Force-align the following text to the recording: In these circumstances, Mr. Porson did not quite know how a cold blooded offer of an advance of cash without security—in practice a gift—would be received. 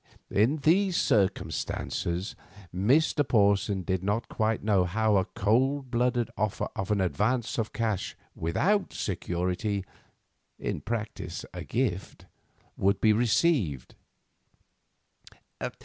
In 0.31 0.57
these 0.57 0.97
circumstances, 0.97 2.35
Mr. 2.73 3.23
Porson 3.27 3.83
did 3.83 4.03
not 4.03 4.29
quite 4.29 4.63
know 4.63 4.83
how 4.83 5.15
a 5.17 5.25
cold 5.25 5.91
blooded 5.91 6.31
offer 6.35 6.69
of 6.75 6.89
an 6.89 6.99
advance 6.99 7.59
of 7.59 7.71
cash 7.71 8.15
without 8.33 8.93
security—in 8.93 10.81
practice 10.81 11.45
a 11.53 11.63
gift—would 11.63 12.99
be 12.99 13.13
received. 13.13 13.93